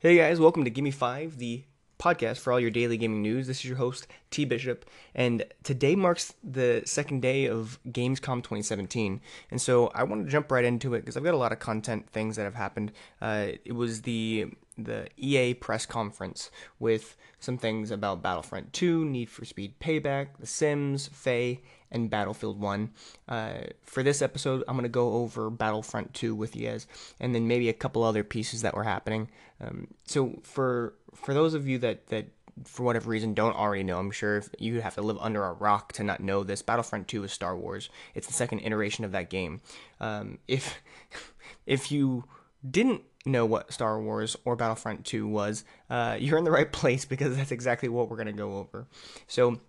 Hey 0.00 0.16
guys, 0.16 0.38
welcome 0.38 0.62
to 0.62 0.70
Gimme 0.70 0.92
Five, 0.92 1.38
the 1.38 1.64
podcast 1.98 2.38
for 2.38 2.52
all 2.52 2.60
your 2.60 2.70
daily 2.70 2.96
gaming 2.96 3.20
news. 3.20 3.48
This 3.48 3.58
is 3.58 3.64
your 3.64 3.78
host, 3.78 4.06
T 4.30 4.44
Bishop, 4.44 4.88
and 5.12 5.42
today 5.64 5.96
marks 5.96 6.34
the 6.44 6.82
second 6.84 7.20
day 7.20 7.46
of 7.46 7.80
Gamescom 7.88 8.44
2017. 8.44 9.20
And 9.50 9.60
so 9.60 9.88
I 9.88 10.04
want 10.04 10.24
to 10.24 10.30
jump 10.30 10.52
right 10.52 10.64
into 10.64 10.94
it 10.94 11.00
because 11.00 11.16
I've 11.16 11.24
got 11.24 11.34
a 11.34 11.36
lot 11.36 11.50
of 11.50 11.58
content 11.58 12.08
things 12.10 12.36
that 12.36 12.44
have 12.44 12.54
happened. 12.54 12.92
Uh, 13.20 13.48
it 13.64 13.72
was 13.72 14.02
the 14.02 14.52
the 14.78 15.08
EA 15.16 15.54
press 15.54 15.84
conference 15.84 16.50
with 16.78 17.16
some 17.40 17.58
things 17.58 17.90
about 17.90 18.22
Battlefront 18.22 18.72
2, 18.72 19.04
Need 19.04 19.28
for 19.28 19.44
Speed 19.44 19.78
Payback, 19.80 20.28
The 20.38 20.46
Sims, 20.46 21.08
Fe, 21.08 21.60
and 21.90 22.10
Battlefield 22.10 22.60
1. 22.60 22.90
Uh, 23.28 23.52
for 23.82 24.02
this 24.02 24.22
episode, 24.22 24.62
I'm 24.68 24.74
going 24.74 24.84
to 24.84 24.88
go 24.88 25.14
over 25.14 25.50
Battlefront 25.50 26.14
2 26.14 26.34
with 26.34 26.56
you 26.56 26.68
guys, 26.68 26.86
and 27.20 27.34
then 27.34 27.48
maybe 27.48 27.68
a 27.68 27.74
couple 27.74 28.02
other 28.02 28.24
pieces 28.24 28.62
that 28.62 28.74
were 28.74 28.84
happening. 28.84 29.28
Um, 29.60 29.88
so 30.04 30.38
for 30.42 30.94
for 31.14 31.34
those 31.34 31.54
of 31.54 31.66
you 31.66 31.78
that 31.78 32.06
that 32.08 32.28
for 32.64 32.82
whatever 32.82 33.10
reason 33.10 33.34
don't 33.34 33.56
already 33.56 33.82
know, 33.82 33.98
I'm 33.98 34.10
sure 34.10 34.38
if 34.38 34.48
you 34.58 34.80
have 34.80 34.94
to 34.94 35.02
live 35.02 35.18
under 35.20 35.44
a 35.44 35.52
rock 35.52 35.92
to 35.94 36.04
not 36.04 36.20
know 36.20 36.44
this. 36.44 36.62
Battlefront 36.62 37.08
2 37.08 37.24
is 37.24 37.32
Star 37.32 37.56
Wars. 37.56 37.88
It's 38.14 38.26
the 38.26 38.32
second 38.32 38.60
iteration 38.60 39.04
of 39.04 39.12
that 39.12 39.30
game. 39.30 39.60
Um, 40.00 40.38
if 40.46 40.80
if 41.66 41.90
you 41.90 42.24
didn't 42.68 43.02
know 43.26 43.44
what 43.46 43.72
Star 43.72 44.00
Wars 44.00 44.36
or 44.44 44.56
Battlefront 44.56 45.04
2 45.04 45.26
was, 45.26 45.64
uh, 45.90 46.16
you're 46.20 46.38
in 46.38 46.44
the 46.44 46.50
right 46.50 46.70
place 46.70 47.04
because 47.04 47.36
that's 47.36 47.52
exactly 47.52 47.88
what 47.88 48.08
we're 48.08 48.16
going 48.16 48.26
to 48.26 48.32
go 48.32 48.58
over. 48.58 48.86
So, 49.26 49.60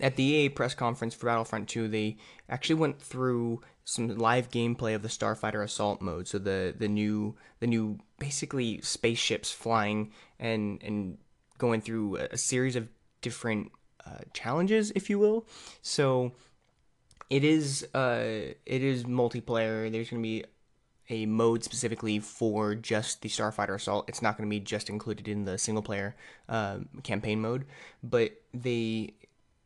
at 0.00 0.16
the 0.16 0.22
EA 0.22 0.48
press 0.50 0.74
conference 0.74 1.14
for 1.14 1.26
Battlefront 1.26 1.68
2, 1.68 1.88
they 1.88 2.18
actually 2.48 2.76
went 2.76 3.00
through 3.00 3.62
some 3.88 4.18
live 4.18 4.50
gameplay 4.50 4.94
of 4.94 5.00
the 5.00 5.08
Starfighter 5.08 5.64
Assault 5.64 6.02
mode. 6.02 6.28
So 6.28 6.38
the 6.38 6.74
the 6.76 6.88
new 6.88 7.36
the 7.60 7.66
new 7.66 7.98
basically 8.18 8.82
spaceships 8.82 9.50
flying 9.50 10.12
and 10.38 10.78
and 10.82 11.16
going 11.56 11.80
through 11.80 12.16
a, 12.16 12.36
series 12.36 12.76
of 12.76 12.86
different 13.22 13.72
uh, 14.06 14.20
challenges, 14.34 14.92
if 14.94 15.08
you 15.08 15.18
will. 15.18 15.46
So 15.80 16.32
it 17.30 17.44
is 17.44 17.82
uh 17.94 18.52
it 18.66 18.82
is 18.82 19.04
multiplayer. 19.04 19.90
There's 19.90 20.10
going 20.10 20.22
to 20.22 20.28
be 20.28 20.44
a 21.10 21.26
mode 21.26 21.64
specifically 21.64 22.18
for 22.18 22.74
just 22.74 23.22
the 23.22 23.28
Starfighter 23.28 23.74
Assault. 23.74 24.08
It's 24.08 24.22
not 24.22 24.36
going 24.36 24.48
to 24.48 24.50
be 24.50 24.60
just 24.60 24.90
included 24.90 25.28
in 25.28 25.44
the 25.44 25.56
single 25.58 25.82
player 25.82 26.14
uh, 26.48 26.78
campaign 27.02 27.40
mode, 27.40 27.64
but 28.02 28.32
they 28.52 29.14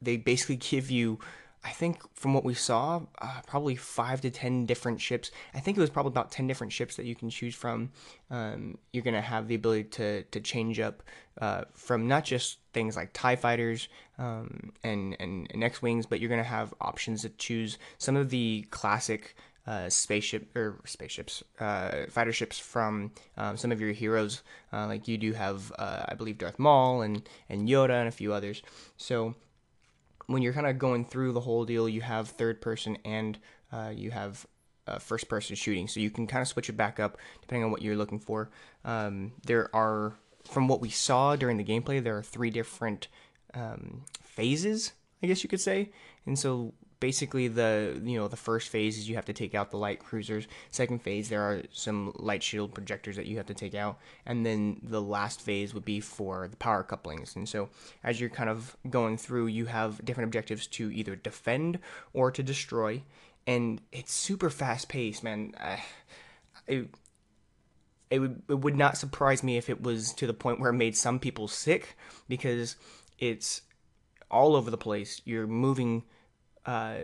they 0.00 0.16
basically 0.16 0.56
give 0.56 0.90
you. 0.90 1.18
I 1.64 1.70
think 1.70 2.02
from 2.16 2.34
what 2.34 2.42
we 2.42 2.54
saw, 2.54 3.02
uh, 3.20 3.40
probably 3.46 3.76
five 3.76 4.20
to 4.22 4.30
ten 4.30 4.66
different 4.66 5.00
ships. 5.00 5.30
I 5.54 5.60
think 5.60 5.76
it 5.76 5.80
was 5.80 5.90
probably 5.90 6.10
about 6.10 6.32
ten 6.32 6.48
different 6.48 6.72
ships 6.72 6.96
that 6.96 7.06
you 7.06 7.14
can 7.14 7.30
choose 7.30 7.54
from. 7.54 7.90
Um, 8.30 8.78
you're 8.92 9.04
gonna 9.04 9.20
have 9.20 9.46
the 9.46 9.54
ability 9.54 9.84
to 9.84 10.22
to 10.24 10.40
change 10.40 10.80
up 10.80 11.04
uh, 11.40 11.62
from 11.72 12.08
not 12.08 12.24
just 12.24 12.58
things 12.72 12.96
like 12.96 13.10
Tie 13.12 13.36
fighters 13.36 13.88
um, 14.18 14.72
and, 14.82 15.16
and 15.20 15.46
and 15.52 15.62
X 15.62 15.80
wings, 15.80 16.04
but 16.04 16.18
you're 16.18 16.30
gonna 16.30 16.42
have 16.42 16.74
options 16.80 17.22
to 17.22 17.28
choose 17.28 17.78
some 17.96 18.16
of 18.16 18.30
the 18.30 18.66
classic 18.70 19.36
uh, 19.66 19.88
spaceship 19.88 20.56
or 20.56 20.80
spaceships, 20.84 21.42
uh, 21.60 22.06
fighter 22.08 22.32
ships 22.32 22.58
from 22.58 23.12
um, 23.36 23.56
some 23.56 23.70
of 23.70 23.80
your 23.80 23.92
heroes. 23.92 24.42
Uh, 24.72 24.86
like 24.86 25.06
you 25.06 25.18
do 25.18 25.32
have, 25.32 25.72
uh, 25.78 26.04
I 26.08 26.14
believe, 26.14 26.38
Darth 26.38 26.58
Maul 26.58 27.02
and 27.02 27.28
and 27.48 27.68
Yoda 27.68 28.00
and 28.00 28.08
a 28.08 28.12
few 28.12 28.32
others. 28.32 28.62
So 28.96 29.34
when 30.26 30.42
you're 30.42 30.52
kind 30.52 30.66
of 30.66 30.78
going 30.78 31.04
through 31.04 31.32
the 31.32 31.40
whole 31.40 31.64
deal, 31.64 31.88
you 31.88 32.00
have 32.00 32.28
third 32.28 32.60
person 32.60 32.98
and 33.04 33.38
uh, 33.72 33.92
you 33.94 34.10
have 34.10 34.46
first 34.98 35.28
person 35.28 35.56
shooting. 35.56 35.88
So 35.88 36.00
you 36.00 36.10
can 36.10 36.26
kind 36.26 36.42
of 36.42 36.48
switch 36.48 36.68
it 36.68 36.76
back 36.76 36.98
up 36.98 37.16
depending 37.40 37.64
on 37.64 37.70
what 37.70 37.82
you're 37.82 37.96
looking 37.96 38.18
for. 38.18 38.50
Um, 38.84 39.32
there 39.46 39.74
are, 39.74 40.14
from 40.44 40.68
what 40.68 40.80
we 40.80 40.90
saw 40.90 41.36
during 41.36 41.56
the 41.56 41.64
gameplay, 41.64 42.02
there 42.02 42.16
are 42.16 42.22
three 42.22 42.50
different 42.50 43.08
um, 43.54 44.02
phases, 44.22 44.92
I 45.22 45.28
guess 45.28 45.42
you 45.42 45.48
could 45.48 45.60
say. 45.60 45.92
And 46.26 46.38
so 46.38 46.74
basically 47.02 47.48
the 47.48 48.00
you 48.04 48.16
know 48.16 48.28
the 48.28 48.36
first 48.36 48.68
phase 48.68 48.96
is 48.96 49.08
you 49.08 49.16
have 49.16 49.24
to 49.24 49.32
take 49.32 49.56
out 49.56 49.72
the 49.72 49.76
light 49.76 49.98
cruisers. 49.98 50.46
Second 50.70 51.02
phase 51.02 51.28
there 51.28 51.42
are 51.42 51.62
some 51.72 52.12
light 52.14 52.44
shield 52.44 52.72
projectors 52.72 53.16
that 53.16 53.26
you 53.26 53.36
have 53.38 53.46
to 53.46 53.54
take 53.54 53.74
out. 53.74 53.98
And 54.24 54.46
then 54.46 54.80
the 54.84 55.02
last 55.02 55.40
phase 55.40 55.74
would 55.74 55.84
be 55.84 55.98
for 55.98 56.46
the 56.46 56.56
power 56.56 56.84
couplings. 56.84 57.34
And 57.34 57.48
so 57.48 57.70
as 58.04 58.20
you're 58.20 58.30
kind 58.30 58.48
of 58.48 58.76
going 58.88 59.16
through 59.18 59.48
you 59.48 59.66
have 59.66 60.02
different 60.04 60.28
objectives 60.28 60.68
to 60.68 60.92
either 60.92 61.16
defend 61.16 61.80
or 62.12 62.30
to 62.30 62.42
destroy. 62.42 63.02
And 63.48 63.82
it's 63.90 64.12
super 64.14 64.48
fast 64.48 64.88
paced 64.88 65.24
man. 65.24 65.54
It, 66.68 66.94
it 68.08 68.20
would 68.20 68.42
it 68.48 68.60
would 68.60 68.76
not 68.76 68.96
surprise 68.96 69.42
me 69.42 69.56
if 69.56 69.68
it 69.68 69.82
was 69.82 70.12
to 70.12 70.28
the 70.28 70.32
point 70.32 70.60
where 70.60 70.70
it 70.70 70.74
made 70.74 70.96
some 70.96 71.18
people 71.18 71.48
sick 71.48 71.96
because 72.28 72.76
it's 73.18 73.62
all 74.30 74.54
over 74.54 74.70
the 74.70 74.78
place. 74.78 75.20
You're 75.24 75.48
moving 75.48 76.04
uh, 76.66 76.96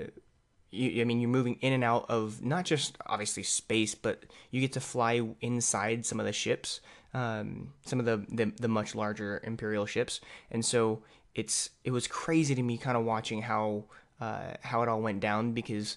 you, 0.70 1.00
I 1.00 1.04
mean, 1.04 1.20
you're 1.20 1.30
moving 1.30 1.56
in 1.60 1.72
and 1.72 1.84
out 1.84 2.06
of 2.08 2.44
not 2.44 2.64
just 2.64 2.98
obviously 3.06 3.42
space, 3.42 3.94
but 3.94 4.24
you 4.50 4.60
get 4.60 4.72
to 4.74 4.80
fly 4.80 5.22
inside 5.40 6.04
some 6.04 6.20
of 6.20 6.26
the 6.26 6.32
ships, 6.32 6.80
um, 7.14 7.72
some 7.84 8.00
of 8.00 8.06
the, 8.06 8.24
the, 8.28 8.52
the 8.60 8.68
much 8.68 8.94
larger 8.94 9.40
Imperial 9.44 9.86
ships, 9.86 10.20
and 10.50 10.64
so 10.64 11.02
it's 11.34 11.70
it 11.84 11.90
was 11.90 12.06
crazy 12.06 12.54
to 12.54 12.62
me 12.62 12.76
kind 12.76 12.96
of 12.96 13.04
watching 13.04 13.42
how 13.42 13.84
uh, 14.20 14.54
how 14.62 14.82
it 14.82 14.88
all 14.88 15.00
went 15.00 15.20
down 15.20 15.52
because 15.52 15.96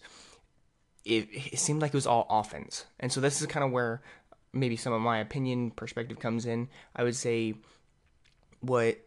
it, 1.03 1.27
it 1.31 1.59
seemed 1.59 1.81
like 1.81 1.89
it 1.89 1.97
was 1.97 2.07
all 2.07 2.27
offense, 2.29 2.85
and 2.99 3.11
so 3.11 3.19
this 3.19 3.41
is 3.41 3.47
kind 3.47 3.65
of 3.65 3.71
where 3.71 4.01
maybe 4.53 4.75
some 4.75 4.93
of 4.93 5.01
my 5.01 5.19
opinion 5.19 5.71
perspective 5.71 6.19
comes 6.19 6.45
in. 6.45 6.69
I 6.95 7.03
would 7.03 7.15
say 7.15 7.55
what 8.61 8.97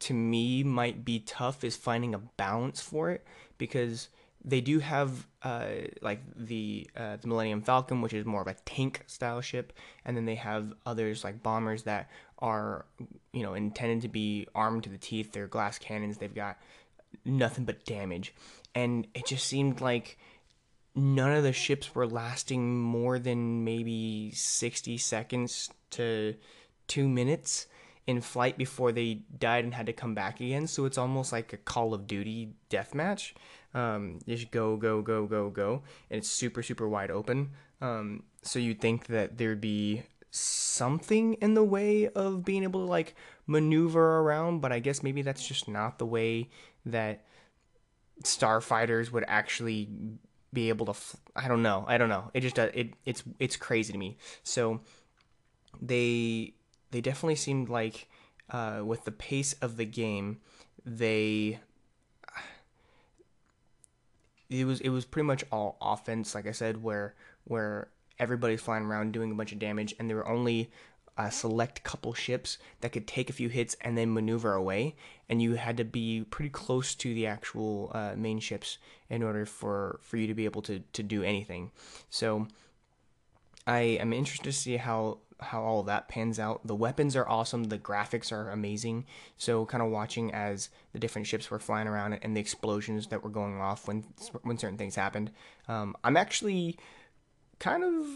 to 0.00 0.14
me 0.14 0.62
might 0.62 1.04
be 1.04 1.20
tough 1.20 1.62
is 1.62 1.76
finding 1.76 2.14
a 2.14 2.18
balance 2.18 2.80
for 2.80 3.10
it 3.10 3.24
because 3.58 4.08
they 4.44 4.60
do 4.60 4.78
have 4.78 5.26
uh, 5.42 5.66
like 6.00 6.20
the 6.34 6.88
uh, 6.96 7.16
the 7.16 7.28
Millennium 7.28 7.62
Falcon, 7.62 8.00
which 8.00 8.14
is 8.14 8.24
more 8.24 8.40
of 8.40 8.46
a 8.46 8.56
tank 8.64 9.04
style 9.06 9.40
ship, 9.40 9.72
and 10.04 10.16
then 10.16 10.24
they 10.24 10.34
have 10.36 10.72
others 10.86 11.24
like 11.24 11.42
bombers 11.42 11.82
that 11.82 12.10
are 12.38 12.86
you 13.32 13.42
know 13.42 13.54
intended 13.54 14.02
to 14.02 14.08
be 14.08 14.46
armed 14.54 14.84
to 14.84 14.90
the 14.90 14.98
teeth. 14.98 15.32
They're 15.32 15.46
glass 15.46 15.78
cannons. 15.78 16.16
They've 16.16 16.34
got 16.34 16.58
nothing 17.24 17.64
but 17.64 17.84
damage, 17.84 18.34
and 18.74 19.06
it 19.14 19.26
just 19.26 19.46
seemed 19.46 19.82
like 19.82 20.18
none 20.94 21.32
of 21.32 21.42
the 21.42 21.52
ships 21.52 21.94
were 21.94 22.06
lasting 22.06 22.80
more 22.80 23.18
than 23.18 23.64
maybe 23.64 24.32
sixty 24.34 24.96
seconds 24.96 25.70
to 25.90 26.34
two 26.86 27.08
minutes 27.08 27.66
in 28.06 28.20
flight 28.20 28.56
before 28.58 28.92
they 28.92 29.22
died 29.38 29.64
and 29.64 29.74
had 29.74 29.86
to 29.86 29.92
come 29.92 30.14
back 30.14 30.40
again. 30.40 30.66
So 30.66 30.84
it's 30.84 30.98
almost 30.98 31.32
like 31.32 31.52
a 31.52 31.56
Call 31.56 31.94
of 31.94 32.06
Duty 32.06 32.54
deathmatch. 32.68 33.32
Um, 33.74 34.18
just 34.26 34.50
go, 34.50 34.76
go, 34.76 35.00
go, 35.02 35.26
go, 35.26 35.50
go, 35.50 35.82
and 36.10 36.18
it's 36.18 36.28
super, 36.28 36.62
super 36.62 36.88
wide 36.88 37.10
open. 37.10 37.50
Um, 37.80 38.24
so 38.42 38.58
you'd 38.58 38.80
think 38.80 39.06
that 39.06 39.38
there'd 39.38 39.60
be 39.60 40.02
something 40.30 41.34
in 41.34 41.54
the 41.54 41.64
way 41.64 42.08
of 42.08 42.44
being 42.44 42.62
able 42.62 42.84
to 42.84 42.90
like 42.90 43.14
maneuver 43.46 44.20
around, 44.20 44.60
but 44.60 44.72
I 44.72 44.78
guess 44.78 45.02
maybe 45.02 45.22
that's 45.22 45.46
just 45.46 45.68
not 45.68 45.98
the 45.98 46.06
way 46.06 46.50
that 46.86 47.24
starfighters 48.24 49.10
would 49.12 49.24
actually 49.28 49.88
be 50.52 50.68
able 50.68 50.86
to. 50.86 50.94
Fl- 50.94 51.16
I 51.36 51.48
don't 51.48 51.62
know. 51.62 51.84
I 51.86 51.98
don't 51.98 52.08
know. 52.08 52.30
It 52.34 52.40
just 52.40 52.58
uh, 52.58 52.70
it 52.74 52.94
it's 53.04 53.22
it's 53.38 53.56
crazy 53.56 53.92
to 53.92 53.98
me. 53.98 54.18
So 54.42 54.80
they 55.80 56.54
they 56.90 57.00
definitely 57.00 57.36
seemed 57.36 57.68
like 57.68 58.08
uh, 58.50 58.82
with 58.84 59.04
the 59.04 59.12
pace 59.12 59.52
of 59.54 59.76
the 59.76 59.84
game, 59.84 60.40
they 60.84 61.60
it 64.48 64.64
was 64.64 64.80
it 64.80 64.88
was 64.88 65.04
pretty 65.04 65.26
much 65.26 65.44
all 65.52 65.76
offense, 65.80 66.34
like 66.34 66.46
I 66.46 66.52
said, 66.52 66.82
where 66.82 67.14
where 67.44 67.88
everybody's 68.18 68.60
flying 68.60 68.84
around 68.84 69.12
doing 69.12 69.30
a 69.30 69.34
bunch 69.34 69.52
of 69.52 69.58
damage, 69.58 69.94
and 69.98 70.08
there 70.08 70.16
were 70.16 70.28
only 70.28 70.70
a 71.16 71.30
select 71.30 71.82
couple 71.82 72.14
ships 72.14 72.58
that 72.80 72.92
could 72.92 73.06
take 73.06 73.28
a 73.28 73.32
few 73.32 73.48
hits 73.48 73.76
and 73.82 73.96
then 73.96 74.12
maneuver 74.12 74.54
away, 74.54 74.96
and 75.28 75.40
you 75.40 75.54
had 75.54 75.76
to 75.76 75.84
be 75.84 76.24
pretty 76.30 76.50
close 76.50 76.94
to 76.94 77.14
the 77.14 77.26
actual 77.26 77.90
uh, 77.94 78.14
main 78.16 78.40
ships 78.40 78.78
in 79.08 79.22
order 79.22 79.46
for 79.46 80.00
for 80.02 80.16
you 80.16 80.26
to 80.26 80.34
be 80.34 80.44
able 80.44 80.62
to 80.62 80.80
to 80.92 81.02
do 81.02 81.22
anything. 81.22 81.70
So 82.10 82.48
I 83.66 83.80
am 83.80 84.12
interested 84.12 84.44
to 84.44 84.52
see 84.52 84.76
how 84.76 85.18
how 85.40 85.62
all 85.62 85.82
that 85.84 86.08
pans 86.08 86.38
out. 86.38 86.66
The 86.66 86.74
weapons 86.74 87.16
are 87.16 87.28
awesome. 87.28 87.64
The 87.64 87.78
graphics 87.78 88.32
are 88.32 88.50
amazing. 88.50 89.06
So 89.36 89.66
kind 89.66 89.82
of 89.82 89.90
watching 89.90 90.32
as 90.32 90.68
the 90.92 90.98
different 90.98 91.26
ships 91.26 91.50
were 91.50 91.58
flying 91.58 91.88
around 91.88 92.14
and 92.14 92.36
the 92.36 92.40
explosions 92.40 93.08
that 93.08 93.22
were 93.22 93.30
going 93.30 93.60
off 93.60 93.88
when 93.88 94.04
when 94.42 94.58
certain 94.58 94.78
things 94.78 94.94
happened. 94.94 95.30
Um, 95.68 95.96
I'm 96.04 96.16
actually 96.16 96.78
kind 97.58 97.84
of 97.84 98.06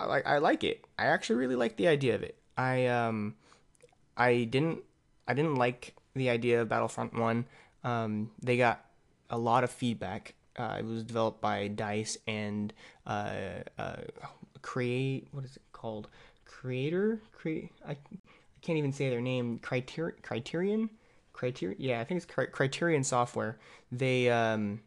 like 0.00 0.26
I 0.26 0.38
like 0.38 0.64
it. 0.64 0.84
I 0.98 1.06
actually 1.06 1.36
really 1.36 1.56
like 1.56 1.76
the 1.76 1.88
idea 1.88 2.14
of 2.14 2.22
it. 2.22 2.36
I 2.56 2.86
um 2.86 3.34
I 4.16 4.44
didn't 4.44 4.80
I 5.28 5.34
didn't 5.34 5.56
like 5.56 5.94
the 6.14 6.30
idea 6.30 6.62
of 6.62 6.68
Battlefront 6.68 7.14
One. 7.14 7.46
Um, 7.84 8.30
they 8.42 8.56
got 8.56 8.84
a 9.30 9.38
lot 9.38 9.64
of 9.64 9.70
feedback. 9.70 10.34
Uh, 10.58 10.76
it 10.78 10.84
was 10.84 11.04
developed 11.04 11.40
by 11.40 11.68
Dice 11.68 12.16
and 12.26 12.72
uh, 13.06 13.32
uh, 13.78 13.96
create 14.62 15.28
what 15.32 15.44
is 15.44 15.56
it 15.56 15.62
called 15.72 16.08
creator 16.46 17.20
create 17.32 17.72
I, 17.86 17.92
I 17.92 17.96
can't 18.62 18.78
even 18.78 18.92
say 18.92 19.10
their 19.10 19.20
name. 19.20 19.58
Criterion, 19.58 20.16
Criterion, 20.22 20.90
Criterion. 21.32 21.76
Yeah, 21.78 22.00
I 22.00 22.04
think 22.04 22.22
it's 22.22 22.50
Criterion 22.52 23.04
Software. 23.04 23.58
They 23.92 24.30
um, 24.30 24.80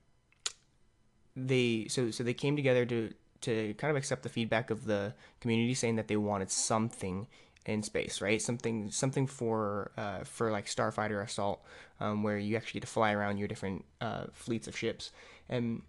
they 1.36 1.88
so 1.90 2.12
so 2.12 2.24
they 2.24 2.34
came 2.34 2.56
together 2.56 2.86
to 2.86 3.14
to 3.42 3.74
kind 3.76 3.90
of 3.90 3.98
accept 3.98 4.24
the 4.24 4.30
feedback 4.30 4.70
of 4.70 4.86
the 4.86 5.14
community, 5.40 5.74
saying 5.74 5.96
that 5.96 6.08
they 6.08 6.18
wanted 6.18 6.52
something 6.52 7.28
in 7.66 7.84
space, 7.84 8.22
right? 8.22 8.42
Something 8.42 8.92
something 8.92 9.28
for 9.28 9.92
uh, 9.98 10.24
for 10.24 10.52
like 10.52 10.66
starfighter 10.66 11.24
assault, 11.24 11.64
um, 12.00 12.24
where 12.24 12.38
you 12.38 12.58
actually 12.58 12.80
get 12.80 12.88
to 12.88 12.92
fly 12.92 13.14
around 13.14 13.38
your 13.38 13.48
different 13.48 13.86
uh, 14.02 14.26
fleets 14.34 14.68
of 14.68 14.78
ships, 14.78 15.12
and 15.48 15.84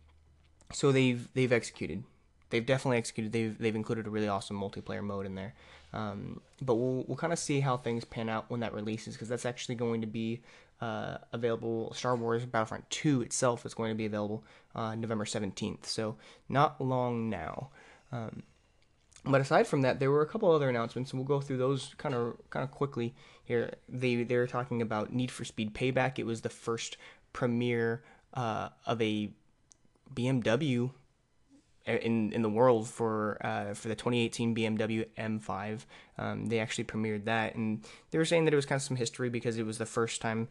so 0.72 0.92
they've 0.92 1.28
they've 1.34 1.52
executed. 1.52 2.04
They've 2.50 2.64
definitely 2.64 2.98
executed. 2.98 3.32
They've 3.32 3.56
they've 3.56 3.76
included 3.76 4.06
a 4.06 4.10
really 4.10 4.28
awesome 4.28 4.60
multiplayer 4.60 5.02
mode 5.02 5.26
in 5.26 5.34
there. 5.34 5.54
Um, 5.92 6.40
but 6.60 6.74
we'll 6.74 7.04
we'll 7.06 7.16
kind 7.16 7.32
of 7.32 7.38
see 7.38 7.60
how 7.60 7.76
things 7.76 8.04
pan 8.04 8.28
out 8.28 8.50
when 8.50 8.60
that 8.60 8.74
releases 8.74 9.14
because 9.14 9.28
that's 9.28 9.46
actually 9.46 9.76
going 9.76 10.00
to 10.00 10.06
be 10.06 10.40
uh, 10.80 11.18
available. 11.32 11.92
Star 11.94 12.16
Wars 12.16 12.44
Battlefront 12.44 12.88
2 12.90 13.22
itself 13.22 13.66
is 13.66 13.74
going 13.74 13.90
to 13.90 13.96
be 13.96 14.06
available 14.06 14.44
uh, 14.74 14.94
November 14.94 15.24
17th, 15.24 15.86
so 15.86 16.16
not 16.48 16.80
long 16.80 17.28
now. 17.28 17.70
Um, 18.12 18.42
but 19.24 19.40
aside 19.40 19.66
from 19.66 19.82
that, 19.82 20.00
there 20.00 20.10
were 20.10 20.22
a 20.22 20.26
couple 20.26 20.50
other 20.50 20.68
announcements, 20.68 21.12
and 21.12 21.20
we'll 21.20 21.26
go 21.26 21.40
through 21.40 21.58
those 21.58 21.94
kind 21.98 22.14
of 22.14 22.36
kind 22.50 22.64
of 22.64 22.70
quickly 22.70 23.14
here. 23.44 23.74
They 23.88 24.22
they 24.22 24.36
were 24.36 24.46
talking 24.46 24.80
about 24.80 25.12
Need 25.12 25.30
for 25.30 25.44
Speed 25.44 25.74
Payback. 25.74 26.18
It 26.18 26.24
was 26.24 26.40
the 26.40 26.48
first 26.48 26.96
premiere 27.32 28.02
uh, 28.32 28.70
of 28.86 29.02
a 29.02 29.30
BMW 30.14 30.90
in 31.86 32.32
in 32.32 32.42
the 32.42 32.48
world 32.48 32.88
for 32.88 33.38
uh, 33.40 33.74
for 33.74 33.88
the 33.88 33.94
2018 33.94 34.54
BMW 34.54 35.06
M5. 35.18 35.84
Um, 36.18 36.46
they 36.46 36.58
actually 36.58 36.84
premiered 36.84 37.24
that, 37.24 37.54
and 37.54 37.84
they 38.10 38.18
were 38.18 38.24
saying 38.24 38.44
that 38.44 38.52
it 38.52 38.56
was 38.56 38.66
kind 38.66 38.78
of 38.78 38.82
some 38.82 38.96
history 38.96 39.30
because 39.30 39.58
it 39.58 39.66
was 39.66 39.78
the 39.78 39.86
first 39.86 40.20
time 40.20 40.48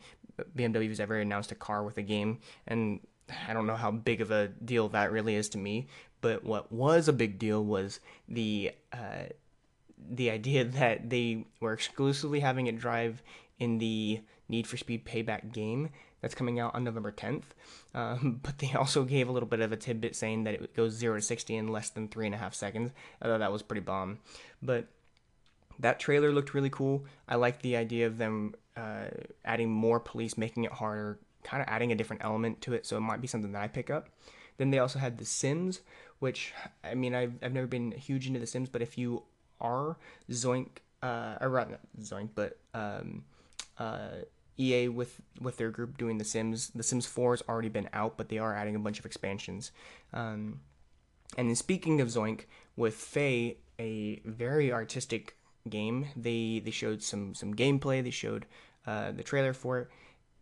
BMW 0.55 0.87
has 0.89 0.99
ever 0.99 1.15
announced 1.17 1.51
a 1.51 1.55
car 1.55 1.83
with 1.83 1.97
a 1.97 2.01
game, 2.01 2.39
and 2.67 2.99
I 3.47 3.53
don't 3.53 3.67
know 3.67 3.75
how 3.75 3.91
big 3.91 4.21
of 4.21 4.31
a 4.31 4.47
deal 4.47 4.89
that 4.89 5.11
really 5.11 5.35
is 5.35 5.49
to 5.49 5.57
me. 5.57 5.87
But 6.21 6.43
what 6.43 6.71
was 6.71 7.07
a 7.07 7.13
big 7.13 7.39
deal 7.39 7.63
was 7.63 7.99
the 8.27 8.71
uh, 8.91 9.29
the 9.97 10.31
idea 10.31 10.63
that 10.79 11.09
they 11.09 11.45
were 11.59 11.73
exclusively 11.73 12.39
having 12.39 12.67
it 12.67 12.77
drive 12.77 13.21
in 13.59 13.77
the 13.77 14.21
Need 14.47 14.65
for 14.65 14.77
Speed 14.77 15.05
Payback 15.05 15.51
game 15.51 15.89
that's 16.21 16.35
coming 16.35 16.59
out 16.59 16.75
on 16.75 16.83
November 16.83 17.11
10th. 17.11 17.43
Um, 17.93 18.39
but 18.43 18.59
they 18.59 18.73
also 18.73 19.03
gave 19.03 19.27
a 19.27 19.31
little 19.31 19.49
bit 19.49 19.59
of 19.59 19.71
a 19.71 19.77
tidbit 19.77 20.15
saying 20.15 20.43
that 20.43 20.55
it 20.55 20.75
goes 20.75 20.93
0 20.93 21.15
to 21.15 21.21
60 21.21 21.55
in 21.55 21.67
less 21.67 21.89
than 21.89 22.07
three 22.07 22.25
and 22.25 22.35
a 22.35 22.37
half 22.37 22.53
seconds. 22.53 22.91
I 23.21 23.25
thought 23.27 23.39
that 23.39 23.51
was 23.51 23.61
pretty 23.61 23.81
bomb. 23.81 24.19
But 24.61 24.87
that 25.79 25.99
trailer 25.99 26.31
looked 26.31 26.53
really 26.53 26.69
cool. 26.69 27.05
I 27.27 27.35
like 27.35 27.61
the 27.61 27.75
idea 27.77 28.07
of 28.07 28.17
them 28.17 28.55
uh, 28.75 29.05
adding 29.45 29.69
more 29.69 29.99
police, 29.99 30.37
making 30.37 30.65
it 30.65 30.71
harder, 30.71 31.19
kind 31.43 31.61
of 31.61 31.69
adding 31.69 31.91
a 31.91 31.95
different 31.95 32.23
element 32.23 32.61
to 32.61 32.73
it. 32.73 32.85
So 32.85 32.97
it 32.97 33.01
might 33.01 33.21
be 33.21 33.27
something 33.27 33.51
that 33.53 33.61
I 33.61 33.67
pick 33.67 33.89
up. 33.89 34.09
Then 34.57 34.71
they 34.71 34.79
also 34.79 34.99
had 34.99 35.17
The 35.17 35.25
Sims, 35.25 35.79
which, 36.19 36.53
I 36.83 36.93
mean, 36.93 37.15
I've, 37.15 37.33
I've 37.41 37.53
never 37.53 37.67
been 37.67 37.91
huge 37.91 38.27
into 38.27 38.39
The 38.39 38.47
Sims, 38.47 38.67
but 38.67 38.81
if 38.81 38.97
you 38.97 39.23
are 39.61 39.95
Zoink, 40.29 40.67
uh, 41.01 41.35
or 41.39 41.49
not 41.49 41.79
Zoink, 42.01 42.29
but 42.35 42.57
um, 42.73 43.23
uh, 43.77 44.09
EA 44.59 44.89
with 44.89 45.21
with 45.39 45.57
their 45.57 45.71
group 45.71 45.97
doing 45.97 46.17
The 46.17 46.25
Sims. 46.25 46.69
The 46.69 46.83
Sims 46.83 47.05
4 47.05 47.33
has 47.33 47.43
already 47.47 47.69
been 47.69 47.89
out, 47.93 48.17
but 48.17 48.29
they 48.29 48.37
are 48.37 48.53
adding 48.53 48.75
a 48.75 48.79
bunch 48.79 48.99
of 48.99 49.05
expansions. 49.05 49.71
Um, 50.13 50.61
and 51.37 51.47
then 51.47 51.55
speaking 51.55 52.01
of 52.01 52.07
Zoink, 52.07 52.41
with 52.75 52.95
Fe, 52.95 53.57
a 53.79 54.21
very 54.25 54.71
artistic 54.71 55.37
game, 55.69 56.07
they 56.15 56.61
they 56.63 56.71
showed 56.71 57.01
some 57.01 57.33
some 57.33 57.53
gameplay. 57.53 58.03
They 58.03 58.09
showed 58.09 58.45
uh, 58.85 59.11
the 59.11 59.23
trailer 59.23 59.53
for 59.53 59.79
it. 59.79 59.87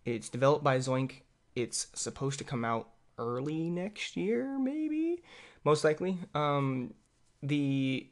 It's 0.05 0.29
developed 0.29 0.63
by 0.63 0.77
Zoink. 0.77 1.23
It's 1.55 1.87
supposed 1.93 2.39
to 2.39 2.45
come 2.45 2.63
out 2.63 2.89
early 3.17 3.69
next 3.69 4.15
year, 4.15 4.57
maybe, 4.59 5.23
most 5.63 5.83
likely. 5.83 6.17
Um, 6.33 6.93
the 7.41 8.09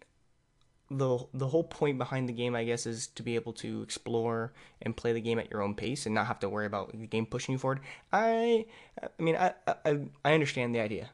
the 0.89 1.17
the 1.33 1.47
whole 1.47 1.63
point 1.63 1.97
behind 1.97 2.29
the 2.29 2.33
game, 2.33 2.55
I 2.55 2.63
guess, 2.63 2.85
is 2.85 3.07
to 3.07 3.23
be 3.23 3.35
able 3.35 3.53
to 3.53 3.81
explore 3.81 4.53
and 4.81 4.95
play 4.95 5.13
the 5.13 5.21
game 5.21 5.39
at 5.39 5.49
your 5.51 5.61
own 5.61 5.75
pace 5.75 6.05
and 6.05 6.13
not 6.13 6.27
have 6.27 6.39
to 6.39 6.49
worry 6.49 6.65
about 6.65 6.91
the 6.91 7.07
game 7.07 7.25
pushing 7.25 7.53
you 7.53 7.59
forward. 7.59 7.79
I, 8.13 8.65
I 9.01 9.21
mean, 9.21 9.35
I, 9.35 9.53
I, 9.67 9.99
I 10.23 10.33
understand 10.33 10.75
the 10.75 10.79
idea. 10.79 11.09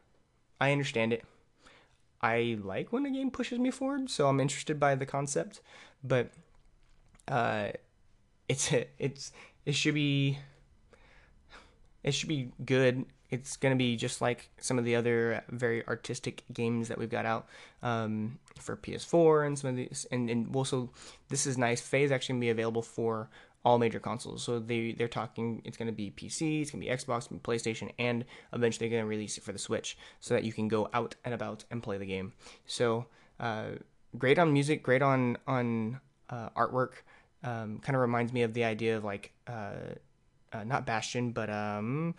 I 0.59 0.71
understand 0.71 1.13
it. 1.13 1.23
I 2.21 2.57
like 2.62 2.91
when 2.91 3.06
a 3.06 3.12
game 3.12 3.31
pushes 3.31 3.59
me 3.59 3.71
forward, 3.71 4.09
so 4.09 4.27
I'm 4.27 4.39
interested 4.39 4.79
by 4.79 4.95
the 4.95 5.06
concept. 5.06 5.62
But, 6.03 6.31
uh, 7.27 7.69
it's 8.47 8.71
it's 9.00 9.31
it 9.65 9.75
should 9.75 9.95
be 9.95 10.38
it 12.03 12.13
should 12.13 12.29
be 12.29 12.51
good 12.65 13.06
it's 13.31 13.56
going 13.56 13.72
to 13.72 13.78
be 13.78 13.95
just 13.95 14.22
like 14.22 14.50
some 14.60 14.78
of 14.78 14.86
the 14.86 14.95
other 14.95 15.44
very 15.50 15.88
artistic 15.88 16.44
games 16.54 16.89
that 16.89 16.98
we've 16.98 17.10
got 17.10 17.25
out 17.25 17.48
um, 17.81 18.38
for 18.60 18.75
PS4 18.75 19.48
and 19.48 19.57
some 19.57 19.69
of 19.72 19.75
these. 19.78 20.06
And, 20.12 20.30
and 20.30 20.54
also, 20.56 20.89
this 21.30 21.48
is 21.48 21.57
nice. 21.57 21.81
Is 21.94 22.12
actually 22.12 22.33
going 22.33 22.42
to 22.42 22.45
be 22.45 22.50
available 22.50 22.81
for 22.81 23.30
all 23.63 23.78
major 23.78 24.00
consoles. 24.00 24.44
So 24.44 24.60
they 24.60 24.94
they're 24.94 25.07
talking. 25.07 25.62
It's 25.63 25.78
going 25.78 25.88
to 25.88 25.94
be 25.94 26.12
PC, 26.12 26.62
it's 26.62 26.72
going 26.72 26.81
to 26.83 26.89
be 26.89 26.94
Xbox, 26.94 27.30
and 27.31 27.42
PlayStation, 27.42 27.92
and 28.00 28.25
eventually 28.54 28.88
they're 28.88 28.98
going 28.98 29.06
to 29.06 29.10
release 29.10 29.38
it 29.38 29.44
for 29.44 29.51
the 29.51 29.60
Switch, 29.60 29.98
so 30.19 30.33
that 30.33 30.44
you 30.44 30.54
can 30.54 30.68
go 30.68 30.89
out 30.94 31.16
and 31.24 31.33
about 31.33 31.63
and 31.72 31.81
play 31.81 31.98
the 31.98 32.06
game. 32.06 32.33
So 32.66 33.06
uh, 33.39 33.72
great 34.18 34.39
on 34.39 34.51
music, 34.51 34.83
great 34.83 35.01
on 35.01 35.38
on 35.48 36.00
uh, 36.30 36.50
artwork. 36.50 37.04
Um, 37.44 37.80
kind 37.80 37.95
of 37.95 38.01
reminds 38.01 38.33
me 38.33 38.44
of 38.44 38.54
the 38.54 38.63
idea 38.63 38.98
of 38.98 39.04
like 39.04 39.31
uh, 39.48 39.95
uh 40.54 40.63
not 40.63 40.86
Bastion, 40.86 41.31
but 41.31 41.50
um, 41.50 42.16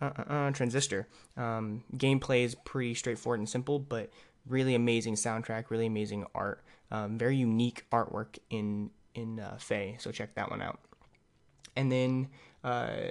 uh, 0.00 0.10
uh, 0.16 0.32
uh, 0.32 0.50
Transistor. 0.50 1.08
Um, 1.36 1.84
gameplay 1.96 2.44
is 2.44 2.54
pretty 2.64 2.94
straightforward 2.94 3.40
and 3.40 3.48
simple, 3.48 3.78
but 3.78 4.10
really 4.46 4.74
amazing 4.74 5.14
soundtrack, 5.14 5.70
really 5.70 5.86
amazing 5.86 6.26
art, 6.34 6.62
um, 6.90 7.18
very 7.18 7.36
unique 7.36 7.86
artwork 7.90 8.38
in 8.50 8.90
in 9.14 9.40
uh, 9.40 9.56
Fe. 9.58 9.96
So 9.98 10.10
check 10.10 10.34
that 10.34 10.50
one 10.50 10.60
out. 10.60 10.80
And 11.76 11.90
then, 11.90 12.28
uh, 12.62 13.10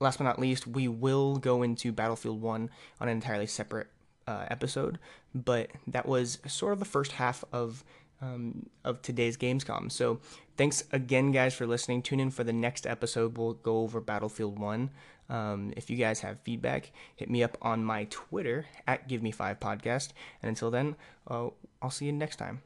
last 0.00 0.18
but 0.18 0.24
not 0.24 0.38
least, 0.38 0.66
we 0.66 0.88
will 0.88 1.36
go 1.36 1.62
into 1.62 1.92
Battlefield 1.92 2.40
One 2.40 2.70
on 3.00 3.08
an 3.08 3.16
entirely 3.16 3.46
separate 3.46 3.88
uh, 4.26 4.46
episode, 4.50 4.98
but 5.34 5.70
that 5.86 6.06
was 6.06 6.38
sort 6.46 6.72
of 6.72 6.78
the 6.78 6.84
first 6.84 7.12
half 7.12 7.44
of 7.52 7.84
um, 8.20 8.66
of 8.84 9.02
today's 9.02 9.36
Gamescom. 9.36 9.90
So 9.90 10.20
thanks 10.56 10.84
again, 10.92 11.32
guys, 11.32 11.54
for 11.54 11.66
listening. 11.66 12.02
Tune 12.02 12.20
in 12.20 12.30
for 12.30 12.44
the 12.44 12.52
next 12.52 12.86
episode. 12.86 13.38
We'll 13.38 13.54
go 13.54 13.78
over 13.78 14.00
Battlefield 14.00 14.58
One. 14.58 14.90
Um, 15.30 15.74
if 15.76 15.90
you 15.90 15.96
guys 15.96 16.20
have 16.20 16.40
feedback, 16.40 16.90
hit 17.14 17.28
me 17.28 17.42
up 17.42 17.58
on 17.60 17.84
my 17.84 18.06
Twitter 18.10 18.66
at 18.86 19.08
Give 19.08 19.22
Me 19.22 19.30
Five 19.30 19.60
Podcast. 19.60 20.10
And 20.42 20.48
until 20.48 20.70
then, 20.70 20.96
uh, 21.28 21.48
I'll 21.82 21.90
see 21.90 22.06
you 22.06 22.12
next 22.12 22.36
time. 22.36 22.62